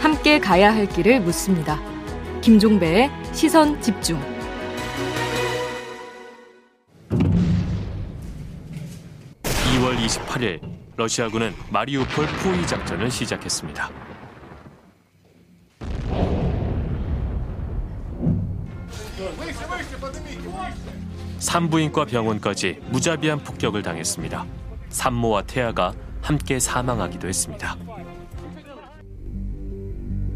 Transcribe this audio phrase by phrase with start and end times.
[0.00, 1.80] 함께 가야 할 길을 묻습니다.
[2.40, 4.20] 김종배의 시선 집중.
[9.42, 10.60] (2월 28일)
[10.96, 13.90] 러시아군은 마리우폴 포위 작전을 시작했습니다.
[21.38, 24.61] 산부인과 병원까지 무자비한 폭격을 당했습니다.
[24.92, 27.76] 산모와 태아가 함께 사망하기도 했습니다.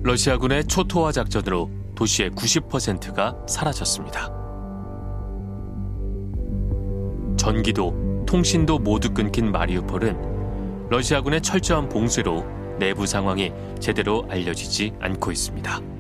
[0.03, 4.31] 러시아군의 초토화 작전으로 도시의 90%가 사라졌습니다.
[7.37, 12.45] 전기도, 통신도 모두 끊긴 마리우폴은 러시아군의 철저한 봉쇄로
[12.79, 15.96] 내부 상황이 제대로 알려지지 않고 있습니다.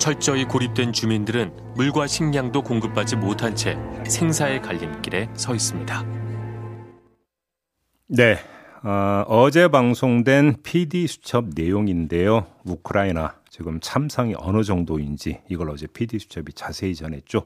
[0.00, 6.06] 철저히 고립된 주민들은 물과 식량도 공급받지 못한 채 생사의 갈림길에 서 있습니다.
[8.08, 8.38] 네.
[8.82, 12.46] 어, 제 방송된 PD 수첩 내용인데요.
[12.64, 17.44] 우크라이나 지금 참상이 어느 정도인지 이걸 어제 PD 수첩이 자세히 전했죠.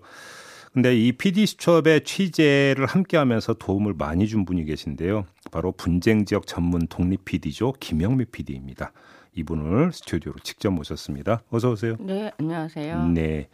[0.72, 5.26] 근데 이 PD 수첩의 취재를 함께 하면서 도움을 많이 준 분이 계신데요.
[5.50, 7.72] 바로 분쟁 지역 전문 독립 PD죠.
[7.80, 8.92] 김영미 PD입니다.
[9.34, 11.42] 이분을 스튜디오로 직접 모셨습니다.
[11.50, 11.96] 어서 오세요.
[12.00, 13.08] 네, 안녕하세요.
[13.08, 13.48] 네.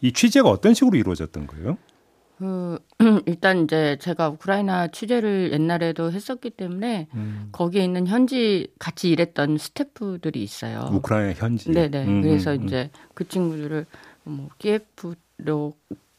[0.00, 1.78] 이 취재가 어떤 식으로 이루어졌던 거예요?
[2.38, 2.78] 그
[3.26, 7.48] 일단 이제 제가 우크라이나 취재를 옛날에도 했었기 때문에 음.
[7.52, 10.88] 거기에 있는 현지 같이 일했던 스태프들이 있어요.
[10.92, 11.70] 우크라이나 현지.
[11.70, 12.04] 네네.
[12.04, 12.66] 음, 그래서 음, 음.
[12.66, 13.86] 이제 그 친구들을
[14.24, 15.74] 뭐 키예프로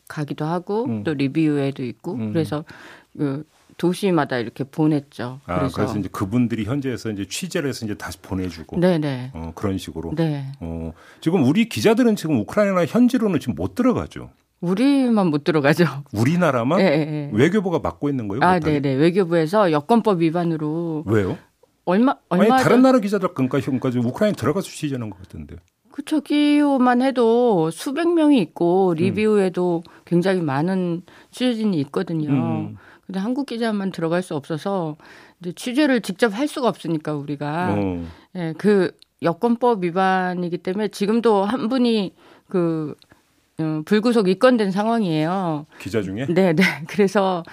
[0.08, 1.04] 가기도 하고 음.
[1.04, 2.32] 또 리비우에도 있고 음.
[2.32, 2.64] 그래서
[3.18, 3.46] 그
[3.78, 5.40] 도시마다 이렇게 보냈죠.
[5.46, 8.80] 아, 그래서, 그래서 이제 그분들이 현지에서 이제 취재를 해서 이제 다시 보내주고.
[8.80, 9.32] 네네.
[9.34, 10.14] 어, 그런 식으로.
[10.16, 10.46] 네.
[10.60, 14.30] 어, 지금 우리 기자들은 지금 우크라이나 현지로는 지금 못 들어가죠.
[14.62, 15.86] 우리만 못 들어가죠.
[16.14, 17.30] 우리나라만 네, 네.
[17.34, 18.44] 외교부가 맡고 있는 거예요?
[18.44, 18.94] 아, 네, 네.
[18.94, 21.38] 외교부에서 여권법 위반으로 왜요?
[21.84, 25.58] 얼마 얼마 아니, 다른 나라 기자들 그러니까 현까지 우크라이나 들어가서 취재하는 것 같은데.
[25.96, 26.20] 그쵸.
[26.20, 29.92] 키오만 해도 수백 명이 있고 리비우에도 음.
[30.04, 32.32] 굉장히 많은 취재진이 있거든요.
[32.32, 32.78] 음.
[33.06, 34.98] 근데 한국 기자만 들어갈 수 없어서
[35.40, 38.06] 이제 취재를 직접 할 수가 없으니까 우리가 어.
[38.36, 38.92] 예, 그
[39.22, 42.14] 여권법 위반이기 때문에 지금도 한 분이
[42.50, 42.96] 그
[43.58, 45.66] 어, 불구속 입건된 상황이에요.
[45.80, 46.26] 기자 중에?
[46.28, 46.64] 네, 네.
[46.88, 47.44] 그래서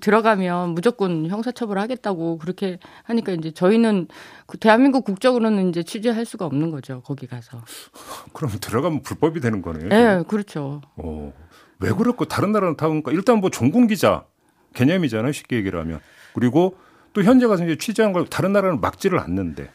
[0.00, 4.06] 들어가면 무조건 형사처벌하겠다고 그렇게 하니까 이제 저희는
[4.46, 7.02] 그 대한민국 국적으로는 이제 취재할 수가 없는 거죠.
[7.04, 7.62] 거기 가서.
[8.32, 9.88] 그럼 들어가면 불법이 되는 거네요.
[9.88, 10.82] 네, 그렇죠.
[10.96, 11.32] 어,
[11.80, 12.26] 왜 그럴까?
[12.26, 14.24] 다른 나라는 다 그러니까 일단 뭐 종군 기자
[14.74, 15.32] 개념이잖아요.
[15.32, 15.98] 쉽게 얘기를 하면.
[16.32, 16.76] 그리고
[17.12, 19.68] 또 현재 가서 이제 취재한 걸 다른 나라는 막지를 않는데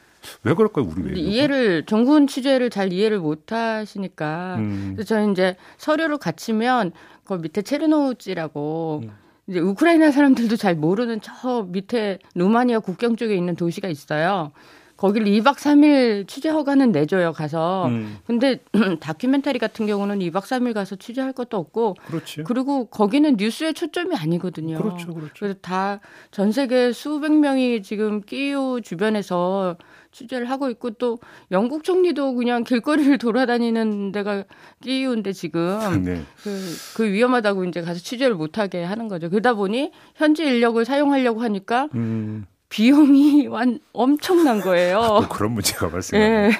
[0.43, 1.19] 왜 그럴까요, 우리 왜?
[1.19, 4.55] 이해를 정군 취재를 잘 이해를 못 하시니까.
[4.59, 4.93] 음.
[4.95, 6.91] 그래서 저는 이제 서류를 갖추면
[7.23, 9.11] 그 밑에 체르노우찌라고 음.
[9.47, 14.51] 이제 우크라이나 사람들도 잘 모르는 저 밑에 루마니아 국경 쪽에 있는 도시가 있어요.
[14.97, 17.87] 거기를 2박 3일 취재 허가는 내줘요, 가서.
[17.87, 18.17] 음.
[18.25, 18.59] 근데
[19.01, 21.95] 다큐멘터리 같은 경우는 2박 3일 가서 취재할 것도 없고.
[22.07, 22.43] 그렇지.
[22.43, 24.77] 그리고 거기는 뉴스의 초점이 아니거든요.
[24.77, 25.33] 그렇죠, 그렇죠.
[25.37, 25.99] 그래서 다
[26.31, 29.77] 전 세계 수백 명이 지금 끼우 주변에서
[30.11, 31.19] 취재를 하고 있고 또
[31.51, 34.43] 영국 총리도 그냥 길거리를 돌아다니는 데가
[34.81, 36.21] 끼우인데 지금 네.
[36.43, 36.59] 그,
[36.95, 39.29] 그 위험하다고 이제 가서 취재를 못하게 하는 거죠.
[39.29, 42.45] 그러다 보니 현지 인력을 사용하려고 하니까 음.
[42.69, 44.99] 비용이 완 엄청난 거예요.
[44.99, 46.49] 아, 그런 문제가 발생해요.
[46.49, 46.51] 네.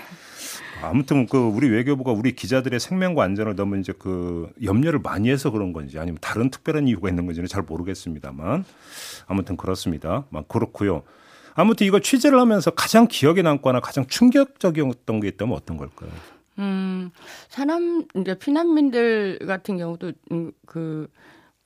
[0.82, 5.74] 아무튼 그 우리 외교부가 우리 기자들의 생명과 안전을 너무 이제 그 염려를 많이 해서 그런
[5.74, 8.66] 건지 아니면 다른 특별한 이유가 있는 건지는 잘 모르겠습니다만
[9.26, 10.26] 아무튼 그렇습니다.
[10.30, 11.04] 막 그렇고요.
[11.56, 16.12] 아무튼 이거 취재를 하면서 가장 기억에 남거나 가장 충격적이었던 게 있다면 어떤 걸까요?
[16.60, 17.12] 음,
[17.50, 21.08] 사람 이제 피난민들 같은 경우도 음, 그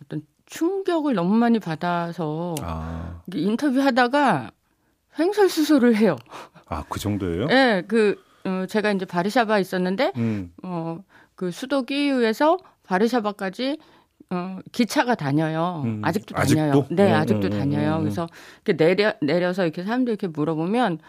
[0.04, 3.22] 어떤 충격을 너무 많이 받아서 아.
[3.34, 4.52] 인터뷰하다가
[5.18, 6.18] 횡설수설을 해요.
[6.68, 7.48] 아, 그 정도예요?
[7.48, 10.52] 네, 그 어, 제가 이제 바르샤바 있었는데 음.
[10.64, 11.04] 어,
[11.36, 13.78] 그 수도 키이우에서 바르샤바까지
[14.32, 15.84] 어, 기차가 다녀요.
[15.86, 16.02] 음.
[16.04, 16.72] 아직도 다녀요.
[16.72, 16.96] 아직도?
[16.96, 17.96] 네, 음, 아직도 음, 다녀요.
[17.98, 18.28] 음, 그래서
[18.66, 21.00] 이렇게 내려 내려서 이렇게 사람들 이렇게 물어보면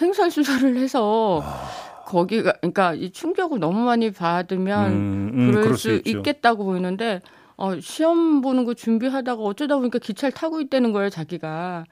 [0.00, 2.04] 횡설수설을 해서 아.
[2.06, 7.22] 거기가 그러니까 이 충격을 너무 많이 받으면 음, 음, 그럴, 그럴, 수, 있겠다고 보이는데
[7.62, 11.84] 어, 시험 보는 거 준비하다가 어쩌다 보니까 기차를 타고 있다는 거예요, 자기가.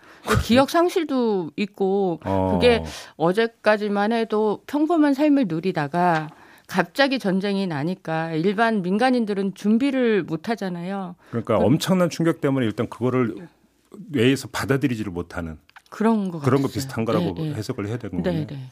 [0.42, 2.50] 기억 상실도 있고, 어.
[2.54, 2.82] 그게
[3.16, 6.28] 어제까지만 해도 평범한 삶을 누리다가
[6.66, 11.14] 갑자기 전쟁이 나니까 일반 민간인들은 준비를 못 하잖아요.
[11.30, 13.36] 그러니까 그, 엄청난 충격 때문에 일단 그거를
[14.08, 15.56] 뇌에서 받아들이지를 못하는
[15.88, 17.54] 그런 거 그런 거 비슷한 거라고 네, 네.
[17.54, 18.40] 해석을 해야 되는 거예요.
[18.40, 18.68] 네, 네.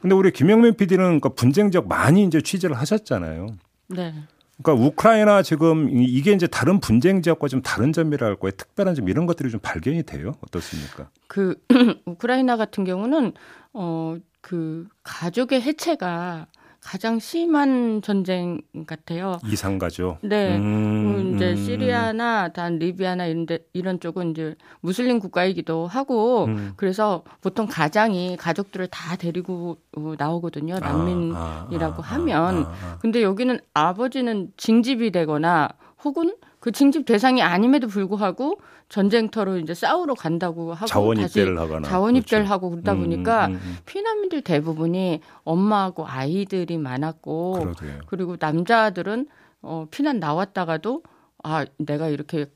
[0.00, 3.48] 근데 우리 김영민 PD는 그러니까 분쟁 지역 많이 이제 취재를 하셨잖아요.
[3.88, 4.14] 네.
[4.62, 8.50] 그러니까 우크라이나 지금 이게 이제 다른 분쟁 지역과 좀 다른 점이랄까요?
[8.52, 10.34] 특별한 점 이런 것들이 좀 발견이 돼요.
[10.40, 11.10] 어떻습니까?
[11.28, 11.54] 그
[12.06, 13.32] 우크라이나 같은 경우는
[13.72, 16.46] 어 그 가족의 해체가
[16.80, 19.38] 가장 심한 전쟁 같아요.
[19.44, 20.18] 이상가죠.
[20.22, 20.56] 네.
[20.56, 21.56] 음, 이제 음.
[21.56, 26.72] 시리아나 단 리비아나 이런 데, 이런 쪽은 이제 무슬림 국가이기도 하고 음.
[26.76, 30.76] 그래서 보통 가장이 가족들을 다 데리고 어, 나오거든요.
[30.76, 32.64] 아, 난민이라고 아, 아, 아, 하면.
[32.64, 35.68] 아, 아, 근데 여기는 아버지는 징집이 되거나
[36.04, 42.16] 혹은 그 징집 대상이 아님에도 불구하고 전쟁터로 이제 싸우러 간다고 하고 자원 입대를 하거나 자원
[42.16, 42.52] 입대를 그렇죠.
[42.52, 43.76] 하고 그러다 음, 보니까 음, 음, 음.
[43.84, 47.98] 피난민들 대부분이 엄마하고 아이들이 많았고 그러게요.
[48.06, 49.28] 그리고 남자들은
[49.62, 51.02] 어 피난 나왔다가도
[51.44, 52.46] 아 내가 이렇게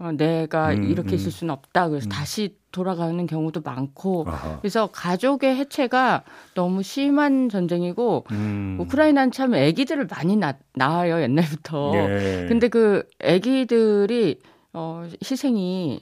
[0.00, 1.30] 어, 내가 음, 이렇게 있을 음.
[1.30, 4.58] 수는 없다 그래서 다시 돌아가는 경우도 많고 아하.
[4.60, 6.24] 그래서 가족의 해체가
[6.54, 8.78] 너무 심한 전쟁이고 음.
[8.80, 12.46] 우크라이나는 참 아기들을 많이 낳, 낳아요 옛날부터 예.
[12.48, 14.40] 근데 그 아기들이
[14.72, 16.00] 어, 희생이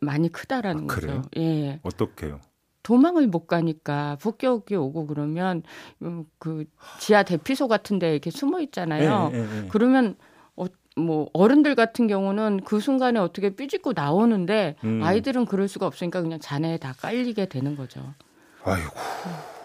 [0.00, 1.22] 많이 크다라는 아, 거죠.
[1.36, 1.78] 예.
[1.84, 2.40] 어떻게요?
[2.82, 5.62] 도망을 못 가니까 폭격이 오고 그러면
[6.02, 6.64] 음, 그
[6.98, 9.30] 지하 대피소 같은 데 이렇게 숨어 있잖아요.
[9.32, 9.68] 예, 예, 예.
[9.68, 10.24] 그러면 어,
[10.96, 15.00] 뭐 어른들 같은 경우는 그 순간에 어떻게 삐짓고 나오는데 음.
[15.02, 18.00] 아이들은 그럴 수가 없으니까 그냥 잔해에 다 깔리게 되는 거죠.
[18.64, 18.90] 아이고.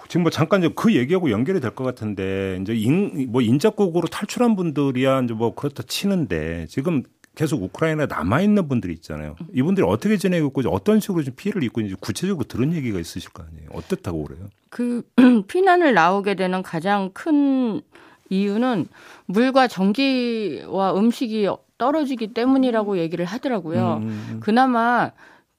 [0.07, 5.21] 지금 뭐 잠깐 그 얘기하고 연결이 될 것 같은데 이제 인, 뭐 인접국으로 탈출한 분들이야
[5.24, 7.03] 이제 뭐 그렇다 치는데 지금
[7.35, 9.35] 계속 우크라이나에 남아 있는 분들이 있잖아요.
[9.53, 13.44] 이분들이 어떻게 지내고 있고 어떤 식으로 좀 피해를 입고 있는지 구체적으로 들은 얘기가 있으실 거
[13.44, 13.69] 아니에요.
[13.73, 14.47] 어떻다고 그래요?
[14.69, 15.03] 그
[15.47, 17.81] 피난을 나오게 되는 가장 큰
[18.29, 18.88] 이유는
[19.25, 21.47] 물과 전기와 음식이
[21.77, 24.00] 떨어지기 때문이라고 얘기를 하더라고요.
[24.01, 24.39] 음, 음, 음.
[24.39, 25.12] 그나마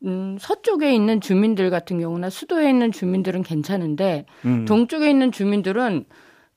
[0.04, 4.64] 음, 서쪽에 있는 주민들 같은 경우나 수도에 있는 주민들은 괜찮은데 음.
[4.64, 6.04] 동쪽에 있는 주민들은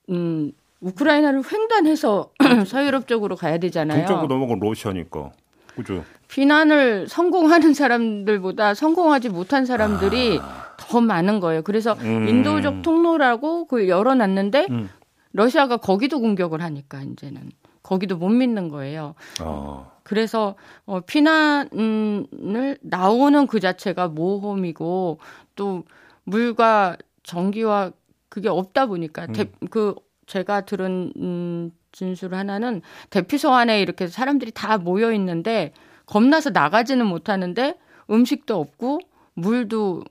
[0.09, 2.31] 음, 우크라이나를 횡단해서
[2.65, 4.05] 서유럽 쪽으로 가야 되잖아요.
[4.05, 5.31] 동쪽으로 넘어간 러시아니까.
[5.75, 6.03] 그죠.
[6.27, 10.75] 비난을 성공하는 사람들보다 성공하지 못한 사람들이 아...
[10.77, 11.61] 더 많은 거예요.
[11.61, 12.27] 그래서 음...
[12.27, 14.89] 인도적 통로라고 그걸 열어놨는데 음.
[15.33, 17.51] 러시아가 거기도 공격을 하니까 이제는
[17.83, 19.15] 거기도 못 믿는 거예요.
[19.41, 19.91] 어...
[20.03, 20.55] 그래서
[20.85, 25.19] 어, 피난을 나오는 그 자체가 모험이고
[25.55, 25.83] 또
[26.23, 27.91] 물과 전기와
[28.29, 29.33] 그게 없다 보니까 음.
[29.33, 29.95] 대, 그
[30.25, 35.73] 제가 들은 음, 진술 하나는 대피소 안에 이렇게 사람들이 다 모여 있는데
[36.05, 37.77] 겁나서 나가지는 못하는데
[38.09, 38.99] 음식도 없고
[39.33, 40.03] 물도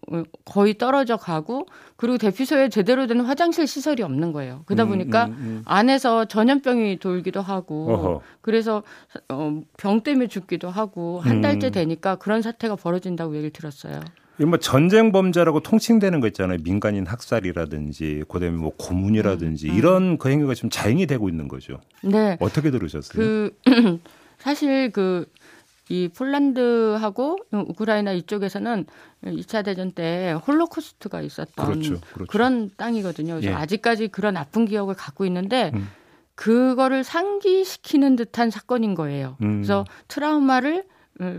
[0.44, 4.62] 거의 떨어져 가고 그리고 대피소에 제대로 된 화장실 시설이 없는 거예요.
[4.66, 8.20] 그러다 음, 보니까 음, 음, 안에서 전염병이 돌기도 하고 어허.
[8.40, 8.82] 그래서
[9.28, 11.72] 어, 병 때문에 죽기도 하고 한 달째 음.
[11.72, 14.00] 되니까 그런 사태가 벌어진다고 얘기를 들었어요.
[14.38, 16.56] 뭐 전쟁 범죄라고 통칭되는 거 있잖아요.
[16.64, 19.76] 민간인 학살이라든지 그다음에 뭐 고문이라든지 음, 음.
[19.76, 21.78] 이런 그 행위가 지금 자행이 되고 있는 거죠.
[22.02, 22.38] 네.
[22.40, 23.14] 어떻게 들으셨어요?
[23.14, 23.50] 그
[24.38, 25.26] 사실 그
[25.90, 28.86] 이 폴란드하고 우크라이나 이쪽에서는
[29.24, 32.30] 2차 대전 때 홀로코스트가 있었던 그렇죠, 그렇죠.
[32.30, 33.34] 그런 땅이거든요.
[33.34, 33.54] 그래서 예.
[33.54, 35.88] 아직까지 그런 아픈 기억을 갖고 있는데 음.
[36.36, 39.36] 그거를 상기시키는 듯한 사건인 거예요.
[39.42, 39.56] 음.
[39.56, 40.84] 그래서 트라우마를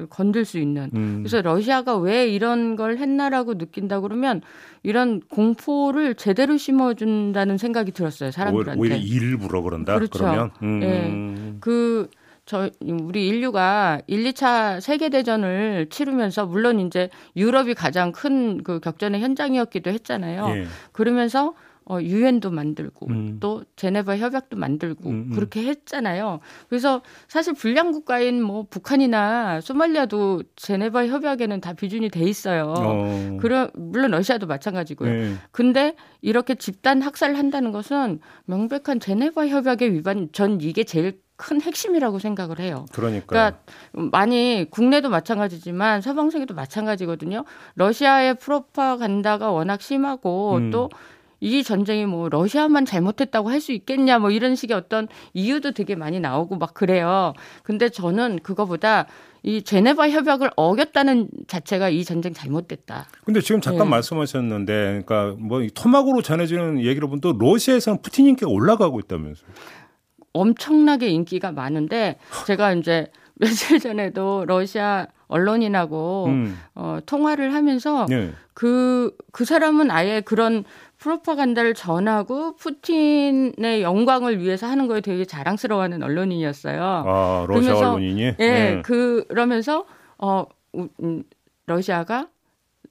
[0.09, 0.91] 건들 수 있는.
[0.95, 1.19] 음.
[1.23, 4.41] 그래서 러시아가 왜 이런 걸 했나라고 느낀다 그러면
[4.83, 8.79] 이런 공포를 제대로 심어준다는 생각이 들었어요 사람들한테.
[8.79, 9.95] 오히려 일부러 그런다.
[9.95, 10.19] 그렇죠.
[10.19, 10.79] 그러면 음.
[10.81, 11.57] 네.
[11.61, 12.09] 그.
[12.51, 19.21] 저 우리 인류가 1, 2차 세계 대전을 치르면서 물론 이제 유럽이 가장 큰 그 격전의
[19.21, 20.47] 현장이었기도 했잖아요.
[20.49, 20.65] 예.
[20.91, 23.37] 그러면서 어, 유엔도 만들고 음.
[23.39, 25.35] 또 제네바 협약도 만들고 음, 음.
[25.35, 26.39] 그렇게 했잖아요.
[26.69, 32.75] 그래서 사실 불량 국가인 뭐 북한이나 소말리아도 제네바 협약에는 다 비준이 돼 있어요.
[32.77, 33.37] 어.
[33.41, 35.11] 그런 물론 러시아도 마찬가지고요.
[35.11, 35.33] 네.
[35.51, 42.19] 근데 이렇게 집단 학살을 한다는 것은 명백한 제네바 협약의 위반 전 이게 제일 큰 핵심이라고
[42.19, 42.85] 생각을 해요.
[42.91, 43.25] 그러니까.
[43.25, 43.57] 그러니까
[44.11, 47.45] 많이 국내도 마찬가지지만 서방 세계도 마찬가지거든요.
[47.73, 50.69] 러시아의 프로파간다가 워낙 심하고 음.
[50.69, 56.19] 또이 전쟁이 뭐 러시아만 잘못했다고 할 수 있겠냐 뭐 이런 식의 어떤 이유도 되게 많이
[56.19, 57.33] 나오고 막 그래요.
[57.63, 59.07] 근데 저는 그거보다
[59.43, 63.07] 이 제네바 협약을 어겼다는 자체가 이 전쟁 잘못됐다.
[63.25, 63.89] 근데 지금 잠깐 네.
[63.91, 69.49] 말씀하셨는데, 그러니까 뭐 토막으로 전해지는 얘기로 보면 또 러시아에서는 푸틴 인기가 올라가고 있다면서요?
[70.33, 76.59] 엄청나게 인기가 많은데 제가 이제 며칠 전에도 러시아 언론인하고 음.
[76.75, 78.31] 어, 통화를 하면서 네.
[78.53, 80.63] 그, 그 사람은 아예 그런
[80.97, 86.83] 프로파간다를 전하고 푸틴의 영광을 위해서 하는 거에 되게 자랑스러워하는 언론인이었어요.
[86.83, 88.21] 아, 러시아 그러면서, 언론인이?
[88.21, 88.81] 예, 네.
[88.83, 89.85] 그러면서
[90.19, 90.45] 어
[90.75, 91.23] 음,
[91.65, 92.27] 러시아가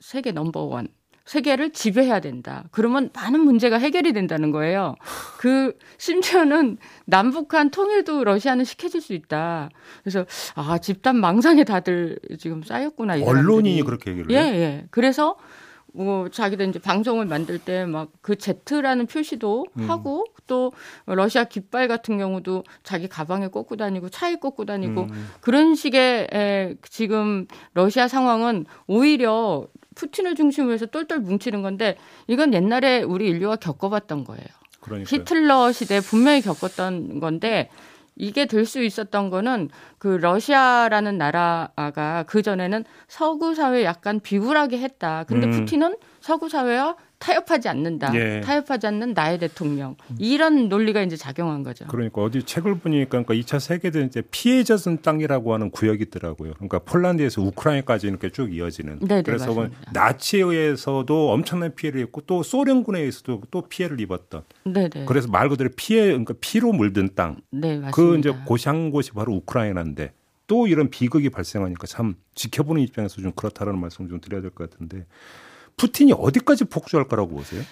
[0.00, 0.88] 세계 넘버 원.
[1.30, 2.64] 세계를 지배해야 된다.
[2.72, 4.96] 그러면 많은 문제가 해결이 된다는 거예요.
[5.38, 9.70] 그 심지어는 남북한 통일도 러시아는 시켜줄 수 있다.
[10.02, 13.14] 그래서 아 집단 망상에 다들 지금 쌓였구나.
[13.24, 14.40] 언론이 그렇게 얘기를 해요.
[14.40, 14.86] 예, 예.
[14.90, 15.36] 그래서
[15.92, 19.88] 뭐 자기들 이제 방송을 만들 때 막 그 Z라는 표시도 음.
[19.88, 20.72] 하고 또
[21.06, 25.28] 러시아 깃발 같은 경우도 자기 가방에 꽂고 다니고 차에 꽂고 다니고 음.
[25.40, 29.68] 그런 식의 에, 지금 러시아 상황은 오히려
[30.00, 34.44] 푸틴을 중심으로 해서 똘똘 뭉치는 건데 이건 옛날에 우리 인류가 겪어봤던 거예요.
[34.80, 35.20] 그러니까요.
[35.20, 37.68] 히틀러 시대 분명히 겪었던 건데
[38.16, 45.24] 이게 될 수 있었던 거는 그 러시아라는 나라가 그 전에는 서구 사회 약간 비굴하게 했다.
[45.24, 45.52] 근데 음.
[45.52, 48.14] 푸틴은 서구 사회와 타협하지 않는다.
[48.14, 48.40] 예.
[48.40, 49.94] 타협하지 않는 나의 대통령.
[50.18, 51.86] 이런 논리가 이제 작용한 거죠.
[51.86, 56.54] 그러니까 어디 책을 보니까 그러니까 2차 세계대전 이제 피해 젖은 땅이라고 하는 구역이 있더라고요.
[56.54, 59.00] 그러니까 폴란드에서 우크라이나까지 이렇게 쭉 이어지는.
[59.00, 59.92] 네네, 그래서 맞습니다.
[59.92, 64.42] 나치에 의해서도 엄청난 피해를 입고 또 소련군에 의해서도 또 피해를 입었던.
[64.64, 65.04] 네네.
[65.06, 67.36] 그래서 말 그대로 피해 그러니까 피로 물든 땅.
[67.50, 67.90] 네, 맞습니다.
[67.90, 70.12] 그 이제 고향 곳이 바로 우크라이나인데
[70.46, 75.04] 또 이런 비극이 발생하니까 참 지켜보는 입장에서 좀 그렇다라는 말씀 좀 드려야 될 것 같은데
[75.80, 77.62] 푸틴이 어디까지 폭주할 거라고 보세요?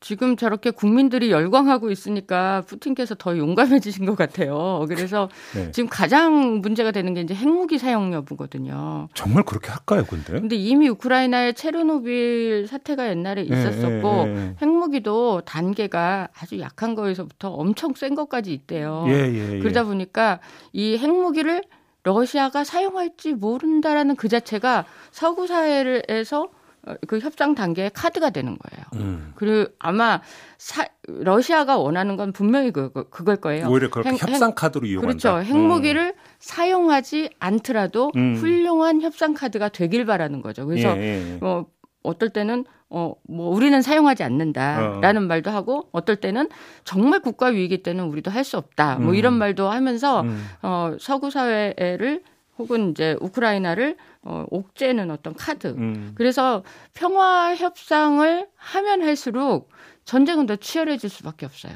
[0.00, 4.86] 지금 저렇게 국민들이 열광하고 있으니까 푸틴께서 더 용감해지신 것 같아요.
[4.88, 5.70] 그래서 네.
[5.72, 9.08] 지금 가장 문제가 되는 게 이제 핵무기 사용 여부거든요.
[9.14, 10.32] 정말 그렇게 할까요, 근데?
[10.32, 17.50] 근데 이미 우크라이나에 체르노빌 사태가 옛날에 네, 있었었고 네, 네, 핵무기도 단계가 아주 약한 거에서부터
[17.50, 19.04] 엄청 센 것까지 있대요.
[19.08, 19.58] 예, 예, 예.
[19.60, 20.40] 그러다 보니까
[20.72, 21.62] 이 핵무기를
[22.02, 26.59] 러시아가 사용할지 모른다라는 그 자체가 서구 사회에서 어,
[27.06, 28.86] 그 협상 단계의 카드가 되는 거예요.
[28.94, 29.32] 음.
[29.34, 30.20] 그리고 아마
[30.58, 33.68] 사, 러시아가 원하는 건 분명히 그, 그 그걸 거예요.
[33.68, 35.18] 오히려 그렇게 행, 협상 카드로 이용한다.
[35.18, 35.44] 그렇죠.
[35.48, 36.24] 핵무기를 음.
[36.38, 38.36] 사용하지 않더라도 음.
[38.36, 40.66] 훌륭한 협상 카드가 되길 바라는 거죠.
[40.66, 41.36] 그래서 예, 예, 예.
[41.38, 41.66] 뭐
[42.02, 45.26] 어떨 때는 어, 뭐, 우리는 사용하지 않는다라는 어.
[45.26, 46.48] 말도 하고, 어떨 때는
[46.82, 48.96] 정말 국가 위기 때는 우리도 할 수 없다.
[48.96, 49.14] 뭐 음.
[49.14, 50.44] 이런 말도 하면서, 음.
[50.62, 52.24] 어, 서구 사회를
[52.60, 55.68] 혹은 이제 우크라이나를 어, 옥죄는 어떤 카드.
[55.68, 56.12] 음.
[56.14, 56.62] 그래서
[56.94, 59.70] 평화 협상을 하면 할수록
[60.04, 61.72] 전쟁은 더 치열해질 수밖에 없어요.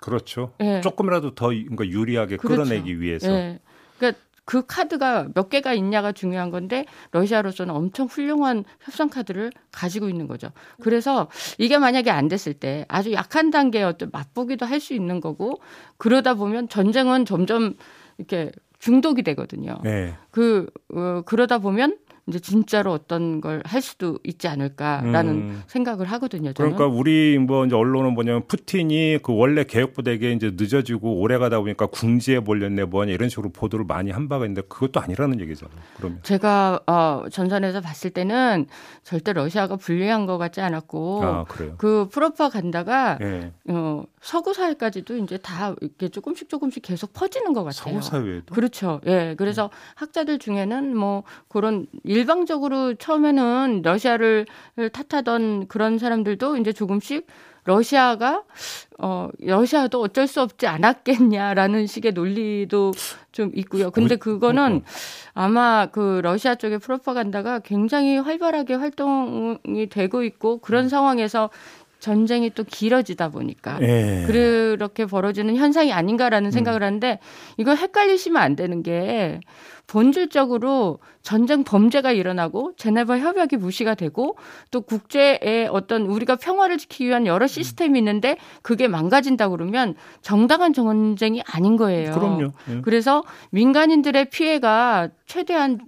[0.00, 0.52] 그렇죠.
[0.58, 0.80] 네.
[0.82, 2.62] 조금이라도 더 유리하게 그렇죠.
[2.62, 3.28] 끌어내기 위해서.
[3.28, 3.58] 네.
[3.98, 10.26] 그러니까 그 카드가 몇 개가 있냐가 중요한 건데 러시아로서는 엄청 훌륭한 협상 카드를 가지고 있는
[10.26, 10.50] 거죠.
[10.80, 15.60] 그래서 이게 만약에 안 됐을 때 아주 약한 단계의 어떤 맛보기도 할 수 있는 거고
[15.96, 17.74] 그러다 보면 전쟁은 점점
[18.18, 19.78] 이렇게 중독이 되거든요.
[19.82, 20.14] 네.
[20.30, 25.62] 그 어, 그러다 보면 이제 진짜로 어떤 걸 할 수도 있지 않을까라는 음.
[25.66, 26.52] 생각을 하거든요.
[26.52, 26.74] 저는.
[26.74, 31.86] 그러니까 우리 뭐 이제 언론은 뭐냐면 푸틴이 그 원래 계획보다게 이제 늦어지고 오래 가다 보니까
[31.86, 35.78] 궁지에 몰렸네 뭐냐 이런 식으로 보도를 많이 한 바가 있는데 그것도 아니라는 얘기잖아요.
[35.96, 38.66] 그러면 제가 어, 전선에서 봤을 때는
[39.02, 41.44] 절대 러시아가 불리한 것 같지 않았고 아,
[41.76, 43.52] 그 프로파간다가 네.
[43.68, 48.00] 어, 서구 사회까지도 이제 다 이렇게 조금씩 조금씩 계속 퍼지는 것 같아요.
[48.00, 49.00] 서구 사회도 그렇죠.
[49.06, 49.70] 예, 그래서 음.
[49.96, 54.46] 학자들 중에는 뭐 그런 일 방적으로 처음에는 러시아를
[54.92, 57.26] 탓하던 그런 사람들도 이제 조금씩
[57.64, 58.44] 러시아가
[58.98, 62.92] 어 러시아도 어쩔 수 없지 않았겠냐라는 식의 논리도
[63.30, 63.90] 좀 있고요.
[63.90, 64.82] 근데 그거는
[65.34, 71.50] 아마 그 러시아 쪽의 프로파간다가 굉장히 활발하게 활동이 되고 있고 그런 상황에서
[71.98, 74.24] 전쟁이 또 길어지다 보니까 예.
[74.26, 76.86] 그렇게 벌어지는 현상이 아닌가라는 생각을 음.
[76.86, 77.18] 하는데
[77.56, 79.40] 이걸 헷갈리시면 안 되는 게
[79.88, 84.36] 본질적으로 전쟁 범죄가 일어나고 제네바 협약이 무시가 되고
[84.70, 91.42] 또 국제의 어떤 우리가 평화를 지키기 위한 여러 시스템이 있는데 그게 망가진다 그러면 정당한 전쟁이
[91.46, 92.12] 아닌 거예요.
[92.12, 92.48] 그럼요.
[92.70, 92.80] 예.
[92.82, 95.78] 그래서 민간인들의 피해가 최대한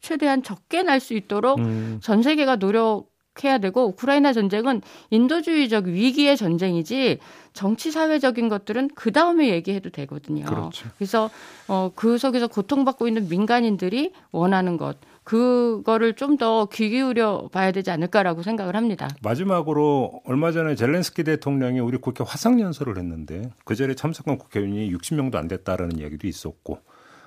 [0.00, 1.98] 최대한 적게 날 수 있도록 음.
[2.02, 3.06] 전 세계가 노력
[3.42, 7.18] 해야 되고 우크라이나 전쟁은 인도주의적 위기의 전쟁이지
[7.52, 10.44] 정치 사회적인 것들은 그 다음에 얘기해도 되거든요.
[10.44, 10.88] 그렇죠.
[10.98, 11.30] 그래서
[11.66, 17.90] 어, 그 속에서 고통받고 있는 민간인들이 원하는 것 그거를 좀 더 귀 기울여 봐야 되지
[17.90, 19.08] 않을까라고 생각을 합니다.
[19.22, 25.36] 마지막으로 얼마 전에 젤렌스키 대통령이 우리 국회 화상 연설을 했는데 그 자리에 참석한 국회의원이 60명도
[25.36, 26.78] 안 됐다라는 이야기도 있었고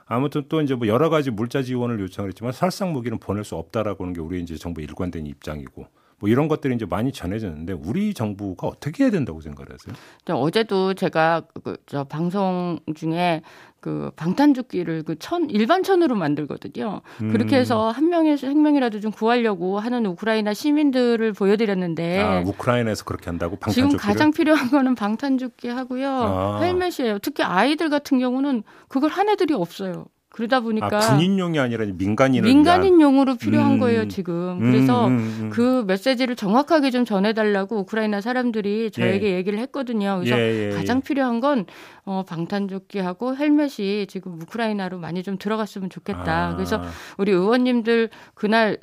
[0.07, 4.03] 아무튼 또 이제 뭐 여러 가지 물자 지원을 요청을 했지만 살상 무기는 보낼 수 없다라고
[4.03, 5.87] 하는 게 우리 이제 정부 일관된 입장이고
[6.19, 9.93] 뭐 이런 것들이 이제 많이 전해졌는데 우리 정부가 어떻게 해야 된다고 생각하세요?
[10.29, 13.41] 어제도 제가 그 저 방송 중에
[13.79, 17.01] 그 방탄조끼를 그 천 일반 천으로 만들거든요.
[17.21, 17.31] 음.
[17.31, 23.55] 그렇게 해서 한 명의 생명이라도 좀 구하려고 하는 우크라이나 시민들을 보여드렸는데 아, 우크라이나에서 그렇게 한다고
[23.57, 26.59] 방탄조끼를 지금 가장 필요한 거는 방탄조끼 하고요 아.
[26.62, 27.19] 헬멧이에요.
[27.19, 30.05] 특히 아이들 같은 경우는 그걸 한 애들이 없어요.
[30.38, 33.79] 그러다 보니까 아, 군인용이 아니라 민간인 민간인용으로 필요한 음.
[33.79, 34.60] 거예요 지금.
[34.60, 39.36] 그래서 음, 음, 음, 그 메시지를 정확하게 좀 전해달라고 우크라이나 사람들이 저에게 예.
[39.38, 40.20] 얘기를 했거든요.
[40.20, 40.75] 그래서 예, 예, 예.
[40.75, 41.65] 가장 필요한 건
[42.06, 46.50] 어, 방탄조끼하고 헬멧이 지금 우크라이나로 많이 좀 들어갔으면 좋겠다.
[46.50, 46.56] 아.
[46.56, 46.84] 그래서
[47.17, 48.77] 우리 의원님들 그날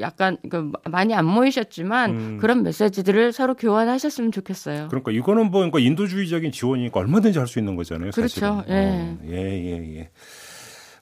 [0.00, 2.38] 약간 그 많이 안 모이셨지만 음.
[2.38, 4.88] 그런 메시지들을 서로 교환하셨으면 좋겠어요.
[4.88, 8.10] 그러니까 이거는 뭐 그러니까 인도주의적인 지원이니까 얼마든지 할 수 있는 거잖아요.
[8.10, 8.64] 그렇죠.
[8.68, 8.74] 예.
[8.74, 10.10] 어, 예, 예, 예.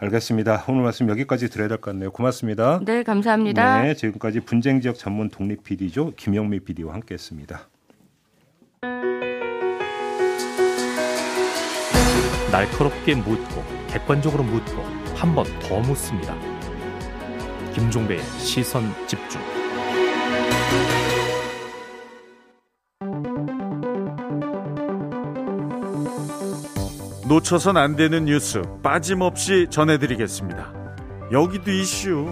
[0.02, 0.64] 알겠습니다.
[0.68, 2.10] 오늘 말씀 여기까지 드려야 될 것 같네요.
[2.10, 2.80] 고맙습니다.
[2.84, 3.82] 네, 감사합니다.
[3.82, 6.12] 네, 지금까지 분쟁 지역 전문 독립 PD죠.
[6.16, 7.68] 김영미 PD와 함께했습니다.
[12.50, 14.82] 날카롭게 묻고 객관적으로 묻고
[15.14, 16.34] 한 번 더 묻습니다.
[17.74, 19.40] 김종배의 시선 집중.
[27.26, 30.72] 놓쳐선 안 되는 뉴스 빠짐없이 전해드리겠습니다.
[31.32, 32.28] 여기도 이슈.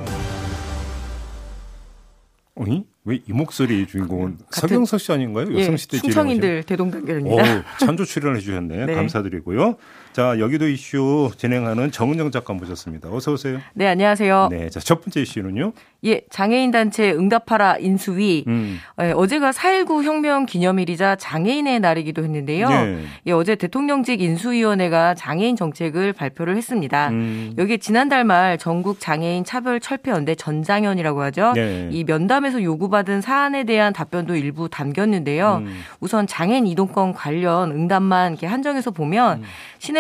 [2.57, 2.85] 어이?
[3.05, 5.47] 왜 이 목소리 주인공은 서경석 씨 아닌가요?
[5.53, 7.65] 예, 여성시대 예, 충청인들 대동단결입니다.
[7.79, 8.85] 찬조 출연해 주셨네.
[8.87, 8.95] 네.
[8.95, 9.77] 감사드리고요.
[10.13, 13.09] 자, 여기도 이슈 진행하는 정은정 작가 모셨습니다.
[13.13, 13.61] 어서 오세요.
[13.75, 14.49] 네, 안녕하세요.
[14.51, 15.73] 네, 자, 첫 번째 이슈는요.
[16.05, 18.45] 예, 장애인 단체 응답하라 인수위.
[18.49, 18.79] 음.
[19.01, 22.69] 예, 어제가 4.19 혁명 기념일이자 장애인의 날이기도 했는데요.
[22.71, 23.05] 예.
[23.27, 27.11] 예, 어제 대통령직 인수위원회가 장애인 정책을 발표를 했습니다.
[27.11, 27.55] 음.
[27.59, 31.53] 여기에 지난달 말 전국 장애인 차별 철폐 연대 전장연이라고 하죠.
[31.57, 31.89] 예.
[31.93, 35.63] 이 면담에서 요구받은 사안에 대한 답변도 일부 담겼는데요.
[35.67, 35.83] 음.
[36.01, 39.45] 우선 장애인 이동권 관련 응답만 이렇게 한정해서 보면 음.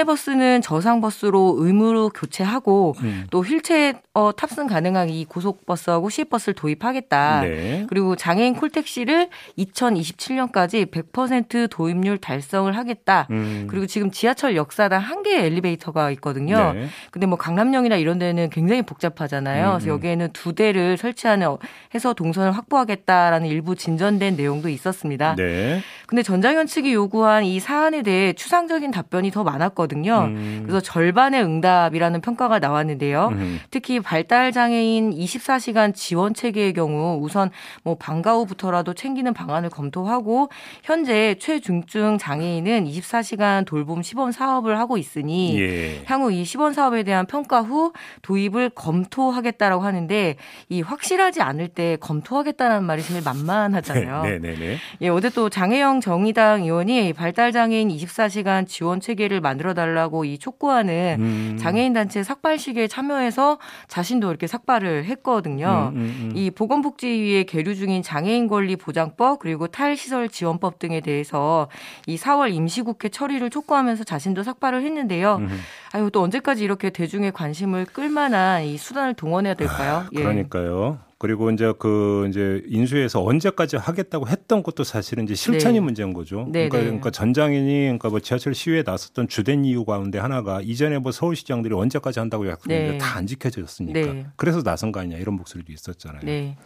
[0.01, 3.27] 시내버스는 저상버스로 의무로 교체하고 음.
[3.31, 7.41] 또 휠체어 탑승 가능한 이 고속버스하고 시외버스를 도입하겠다.
[7.43, 7.87] 네.
[7.89, 9.29] 그리고 장애인 콜택시를
[9.59, 13.27] 2027년까지 100% 도입률 달성을 하겠다.
[13.31, 13.67] 음.
[13.69, 16.73] 그리고 지금 지하철 역사당 한 개의 엘리베이터가 있거든요.
[16.73, 16.89] 네.
[17.11, 19.67] 근데 뭐 강남역이나 이런 데는 굉장히 복잡하잖아요.
[19.67, 19.71] 음.
[19.73, 19.95] 그래서 음.
[19.95, 21.57] 여기에는 두 대를 설치하는
[21.95, 25.37] 해서 동선을 확보하겠다라는 일부 진전된 내용도 있었습니다.
[25.37, 25.81] 네.
[26.07, 30.25] 근데 전장현 측이 요구한 이 사안에 대해 추상적인 답변이 더 많았 많았 거든요.
[30.29, 30.61] 음.
[30.63, 33.29] 그래서 절반의 응답이라는 평가가 나왔는데요.
[33.33, 33.61] 음.
[33.71, 37.51] 특히 발달 장애인 24시간 지원 체계의 경우 우선
[37.83, 40.49] 뭐 방과 후부터라도 챙기는 방안을 검토하고
[40.83, 46.03] 현재 최중증 장애인은 24시간 돌봄 시범 사업을 하고 있으니 예.
[46.07, 50.37] 향후 이 시범 사업에 대한 평가 후 도입을 검토하겠다라고 하는데
[50.69, 54.23] 이 확실하지 않을 때 검토하겠다는 말이 제일 만만하잖아요.
[54.25, 54.77] 네, 네, 네.
[55.01, 60.39] 예, 어제 또 장혜영 정의당 의원이 발달 장애인 24시간 지원 체계를 만 만들어 달라고 이
[60.39, 61.57] 촉구하는 음.
[61.59, 65.93] 장애인 단체 삭발식에 참여해서 자신도 이렇게 삭발을 했거든요.
[65.95, 66.33] 음, 음, 음.
[66.35, 71.69] 이 보건복지위에 계류 중인 장애인 권리 보장법 그리고 탈시설 지원법 등에 대해서
[72.07, 75.37] 이 4월 임시국회 처리를 촉구하면서 자신도 삭발을 했는데요.
[75.37, 75.61] 음.
[75.93, 80.05] 아유 또 언제까지 이렇게 대중의 관심을 끌만한 이 수단을 동원해야 될까요?
[80.07, 80.99] 아, 그러니까요.
[81.07, 81.10] 예.
[81.21, 85.81] 그리고 이제 그 이제 인수에서 언제까지 하겠다고 했던 것도 사실은 이제 실천이 네.
[85.81, 86.49] 문제인 거죠.
[86.51, 86.85] 네, 그러니까, 네.
[86.85, 92.21] 그러니까 전장인이 그러니까 뭐 지하철 시위에 나섰던 주된 이유 가운데 하나가 이전에 뭐 서울시장들이 언제까지
[92.21, 92.99] 한다고 약속했는데 네.
[92.99, 94.01] 다안 지켜졌으니까.
[94.01, 94.27] 네.
[94.37, 96.23] 그래서 나선 거 아니냐 이런 목소리도 있었잖아요.
[96.25, 96.57] 네.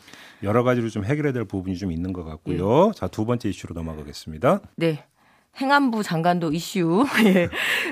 [0.44, 2.92] 여러 가지로 좀 해결해야 될 부분이 좀 있는 것 같고요.
[2.94, 4.60] 자, 두 번째 이슈로 넘어가겠습니다.
[4.76, 5.04] 네.
[5.60, 7.04] 행안부 장관도 이슈.
[7.26, 7.48] 예.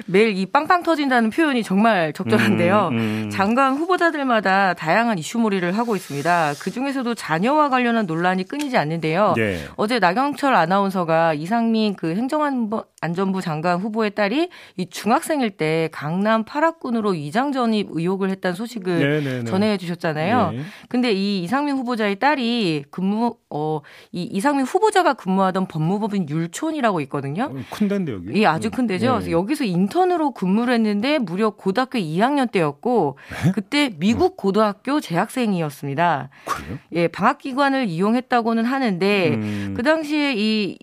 [0.07, 2.88] 매일 이 빵빵 터진다는 표현이 정말 적절한데요.
[2.92, 3.31] 음, 음.
[3.31, 6.55] 장관 후보자들마다 다양한 이슈몰이를 하고 있습니다.
[6.61, 9.35] 그 중에서도 자녀와 관련한 논란이 끊이지 않는데요.
[9.37, 9.64] 네.
[9.77, 17.53] 어제 나경철 아나운서가 이상민 그 행정안전부 장관 후보의 딸이 이 중학생일 때 강남 파락군으로 위장
[17.53, 19.44] 전입 의혹을 했다는 소식을 네, 네, 네.
[19.44, 20.51] 전해 주셨잖아요.
[20.51, 20.61] 네.
[20.88, 27.51] 근데 이 이상민 후보자의 딸이 근무 어 이 이상민 후보자가 근무하던 법무법인 율촌이라고 있거든요.
[27.70, 28.34] 큰 데인데 여기.
[28.34, 29.06] 예, 아주 큰 데죠.
[29.06, 29.12] 네.
[29.12, 33.52] 그래서 여기서 인턴으로 근무를 했는데 무려 고등학교 2학년 때였고 네?
[33.52, 36.30] 그때 미국 고등학교 재학생이었습니다.
[36.44, 36.78] 그래요?
[36.92, 39.74] 예, 방학 기관을 이용했다고는 하는데 음.
[39.76, 40.78] 그 당시에 이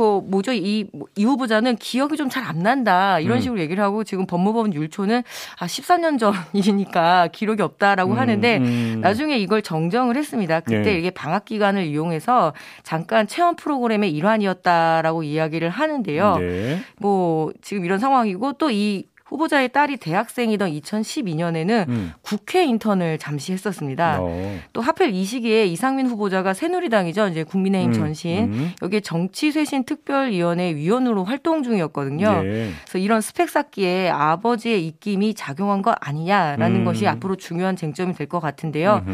[0.00, 3.40] 그 뭐죠 이, 이 후보자는 기억이 좀 잘 안 난다 이런 음.
[3.42, 5.22] 식으로 얘기를 하고 지금 법무법원 율초는
[5.58, 9.00] 아 14년 전이니까 기록이 없다라고 음, 하는데 음.
[9.02, 10.60] 나중에 이걸 정정을 했습니다.
[10.60, 10.98] 그때 네.
[10.98, 16.36] 이게 방학 기간을 이용해서 잠깐 체험 프로그램의 일환이었다라고 이야기를 하는데요.
[16.38, 16.80] 네.
[16.98, 22.12] 뭐 지금 이런 상황이고 또이 후보자의 딸이 대학생이던 2012년에는 음.
[22.22, 24.18] 국회 인턴을 잠시 했었습니다.
[24.20, 24.58] 어.
[24.72, 27.28] 또 하필 이 시기에 이상민 후보자가 새누리당이죠.
[27.28, 27.92] 이제 국민의힘 음.
[27.94, 28.72] 전신 음.
[28.82, 32.42] 여기에 정치쇄신 특별위원회 위원으로 활동 중이었거든요.
[32.42, 32.70] 네.
[32.84, 36.84] 그래서 이런 스펙 쌓기에 아버지의 입김이 작용한 것 아니냐라는 음.
[36.84, 39.04] 것이 앞으로 중요한 쟁점이 될 것 같은데요.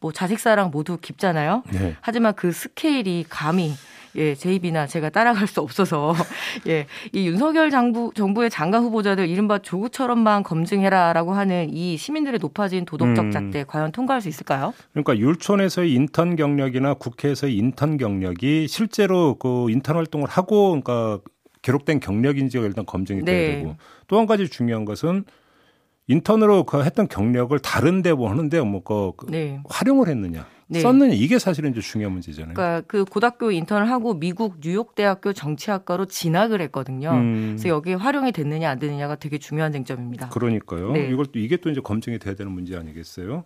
[0.00, 1.62] 뭐 자식 사랑 모두 깊잖아요.
[1.72, 1.94] 네.
[2.00, 3.72] 하지만 그 스케일이 감히
[4.16, 6.14] 예, 제 입이나 제가 따라갈 수 없어서
[6.68, 13.26] 예, 이 윤석열 정부 정부의 장관 후보자들 이른바 조국처럼만 검증해라라고 하는 이 시민들의 높아진 도덕적
[13.26, 13.30] 음.
[13.30, 13.64] 잣대 음.
[13.66, 14.72] 과연 통과할 수 있을까요?
[14.92, 21.20] 그러니까 율촌에서의 인턴 경력이나 국회에서의 인턴 경력이 실제로 그 인턴 활동을 하고 그러니까
[21.62, 23.32] 기록된 경력인지가 일단 검증이 네.
[23.32, 25.24] 돼야 되고 또 한 가지 중요한 것은
[26.06, 29.60] 인턴으로 그 했던 경력을 다른 데 뭐 하는데 뭐그 그 네.
[29.68, 30.46] 활용을 했느냐.
[30.74, 30.80] 네.
[30.80, 32.54] 썼느냐 이게 사실은 이제 중요한 문제잖아요.
[32.54, 37.10] 그러니까 그 고등학교 인턴을 하고 미국 뉴욕 대학교 정치학과로 진학을 했거든요.
[37.12, 37.54] 음.
[37.56, 40.28] 그래서 여기에 활용이 됐느냐 안 됐느냐가 되게 중요한 쟁점입니다.
[40.28, 40.92] 그러니까요.
[40.92, 41.08] 네.
[41.10, 43.44] 이걸 또 이게 또 이제 검증이 돼야 되는 문제 아니겠어요?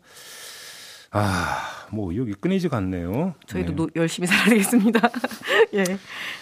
[1.11, 3.35] 아, 뭐 의욕이 끊이지가 않네요.
[3.47, 3.77] 저희도 네.
[3.77, 5.09] 노, 열심히 살아야 되겠습니다.
[5.75, 5.85] 예.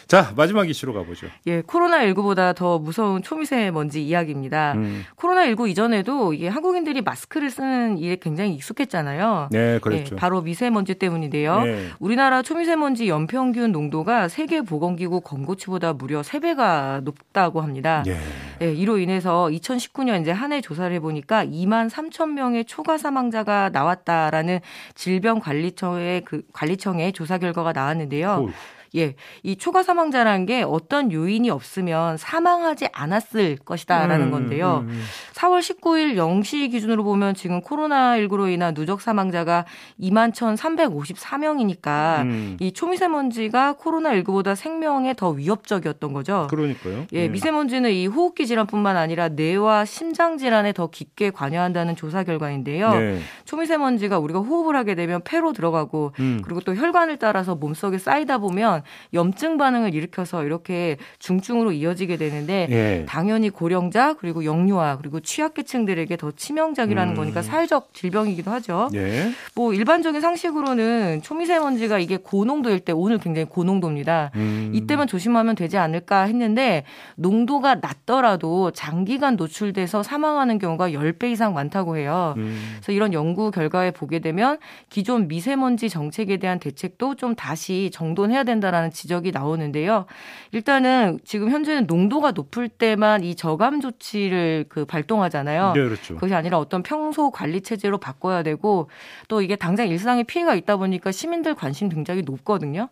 [0.08, 1.26] 자, 마지막 이슈로 가보죠.
[1.46, 4.72] 예, 코로나19보다 더 무서운 초미세먼지 이야기입니다.
[4.74, 5.04] 음.
[5.16, 9.48] 코로나19 이전에도 이게 한국인들이 마스크를 쓰는 일에 굉장히 익숙했잖아요.
[9.50, 10.14] 네, 그렇죠.
[10.14, 11.60] 예, 바로 미세먼지 때문인데요.
[11.64, 11.88] 네.
[11.98, 18.02] 우리나라 초미세먼지 연평균 농도가 세계보건기구 권고치보다 무려 3배가 높다고 합니다.
[18.06, 18.16] 예.
[18.62, 24.60] 예, 이로 인해서 2019년 이제 한 해 조사를 해보니까 2만 3천 명의 초과 사망자가 나왔다라는
[24.94, 28.46] 질병 관리청의 그 관리청의 조사 결과가 나왔는데요.
[28.48, 28.50] 오.
[28.96, 34.84] 예, 이 초과 사망자라는 게 어떤 요인이 없으면 사망하지 않았을 것이다라는 음, 건데요.
[34.84, 35.04] 음, 음.
[35.36, 39.66] 4월 19일 0시 기준으로 보면 지금 코로나19로 인한 누적 사망자가
[40.00, 42.56] 2만 1,354명이니까 음.
[42.58, 46.46] 이 초미세먼지가 코로나19보다 생명에 더 위협적이었던 거죠.
[46.48, 47.06] 그러니까요.
[47.12, 47.32] 예, 음.
[47.32, 52.90] 미세먼지는 이 호흡기 질환뿐만 아니라 뇌와 심장 질환에 더 깊게 관여한다는 조사 결과인데요.
[52.94, 53.18] 네.
[53.44, 56.40] 초미세먼지가 우리가 호흡을 하게 되면 폐로 들어가고 음.
[56.44, 63.04] 그리고 또 혈관을 따라서 몸속에 쌓이다 보면 염증 반응을 일으켜서 이렇게 중증으로 이어지게 되는데 예.
[63.06, 67.16] 당연히 고령자 그리고 영유아 그리고 취약계층들에게 더 치명적이라는 음.
[67.16, 68.88] 거니까 사회적 질병이기도 하죠.
[68.94, 69.30] 예.
[69.54, 74.30] 뭐 일반적인 상식으로는 초미세먼지가 이게 고농도일 때 오늘 굉장히 고농도입니다.
[74.34, 74.72] 음.
[74.74, 76.84] 이때만 조심하면 되지 않을까 했는데
[77.14, 82.34] 농도가 낮더라도 장기간 노출돼서 사망하는 경우가 10배 이상 많다고 해요.
[82.38, 82.56] 음.
[82.76, 84.58] 그래서 이런 연구 결과에 보게 되면
[84.88, 88.56] 기존 미세먼지 정책에 대한 대책도 좀 다시 정돈해야 된다.
[88.56, 90.06] 된다라는 지적이 나오는데요.
[90.52, 95.72] 일단은 지금 현재는 농도가 높을 때만 이 저감 조치를 그 발동 하잖아요.
[95.74, 96.14] 네, 그렇죠.
[96.14, 98.88] 그것이 아니라 어떤 평소 관리 체제로 바꿔야 되고
[99.28, 102.88] 또 이게 당장 일상에 피해가 있다 보니까 시민들 관심 굉장히 높거든요.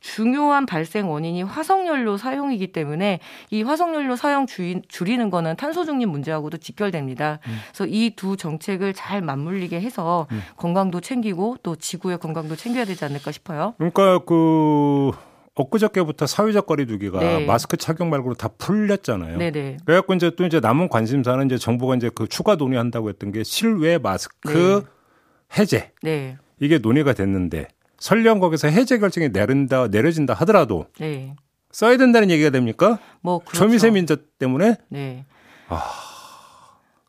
[0.00, 7.38] 중요한 발생 원인이 화석연료 사용이기 때문에 이 화석연료 사용 줄이는 거는 탄소 중립 문제하고도 직결됩니다.
[7.46, 7.58] 음.
[7.68, 10.42] 그래서 이 두 정책을 잘 맞물리게 해서 음.
[10.56, 13.74] 건강도 챙기고 또 지구의 건강도 챙겨야 되지 않을까 싶어요.
[13.78, 15.10] 그러니까 그
[15.54, 17.46] 엊그저께부터 사회적 거리두기가 네.
[17.46, 19.38] 마스크 착용 말고는 다 풀렸잖아요.
[19.38, 19.50] 네네.
[19.50, 19.76] 네.
[19.84, 23.98] 그래갖고 이제 또 이제 남은 관심사는 이제 정부가 이제 그 추가 논의한다고 했던 게 실외
[23.98, 25.60] 마스크 네.
[25.60, 25.92] 해제.
[26.02, 26.36] 네.
[26.60, 31.36] 이게 논의가 됐는데 설령 거기서 해제 결정이 내린다 내려진다 하더라도 네.
[31.70, 32.98] 써야 된다는 얘기가 됩니까?
[33.20, 33.58] 뭐 그렇죠.
[33.58, 34.76] 초미세 민자 때문에?
[34.88, 35.24] 네.
[35.68, 36.13] 아.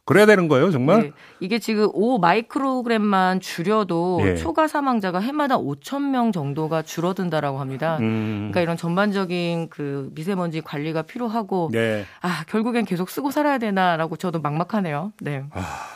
[0.06, 1.02] 그래야 되는 거예요, 정말?
[1.02, 1.12] 네.
[1.40, 4.36] 이게 지금 5 마이크로그램만 줄여도 예.
[4.36, 7.98] 초과 사망자가 해마다 5천 명 정도가 줄어든다라고 합니다.
[8.02, 8.52] 음.
[8.52, 12.06] 그러니까 이런 전반적인 그 미세먼지 관리가 필요하고 네.
[12.22, 15.12] 아 결국엔 계속 쓰고 살아야 되나라고 저도 막막하네요.
[15.22, 15.44] 네.
[15.52, 15.95] 아.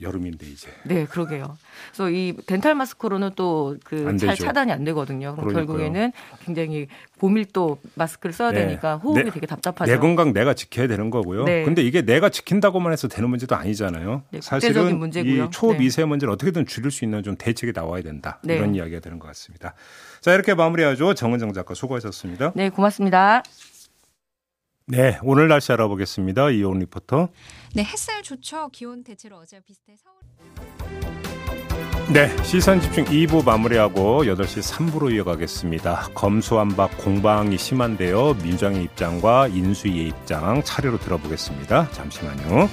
[0.00, 0.68] 여름인데 이제.
[0.84, 1.56] 네, 그러게요.
[1.90, 5.34] 그래서 이 덴탈 마스크로는 또 그 잘 차단이 안 되거든요.
[5.36, 5.66] 그럼 그러니까요.
[5.66, 6.12] 결국에는
[6.44, 6.86] 굉장히
[7.18, 8.66] 고밀도 마스크를 써야 네.
[8.66, 9.90] 되니까 호흡이 내, 되게 답답하죠.
[9.90, 11.44] 내 건강 내가 지켜야 되는 거고요.
[11.44, 11.64] 네.
[11.64, 14.22] 근데 이게 내가 지킨다고만 해서 되는 문제도 아니잖아요.
[14.30, 15.44] 네, 사실은 문제고요.
[15.44, 16.34] 이 초미세먼지를 네.
[16.34, 18.38] 어떻게든 줄일 수 있는 좀 대책이 나와야 된다.
[18.42, 18.56] 네.
[18.56, 19.74] 이런 이야기가 되는 것 같습니다.
[20.20, 21.14] 자, 이렇게 마무리하죠.
[21.14, 22.52] 정은정 작가 수고하셨습니다.
[22.54, 23.42] 네, 고맙습니다.
[24.88, 26.50] 네, 오늘 날씨 알아보겠습니다.
[26.50, 27.28] 이온 리포터.
[27.74, 28.68] 네, 햇살 좋죠.
[28.68, 30.16] 기온 대체로 어제와 비슷해 서울.
[32.12, 36.10] 네, 시선 집중 2부 마무리하고 8시 3부로 이어가겠습니다.
[36.14, 38.34] 검수완박 공방이 심한데요.
[38.34, 41.90] 민주당의 입장과 인수위의 입장 차례로 들어보겠습니다.
[41.90, 42.68] 잠시만요.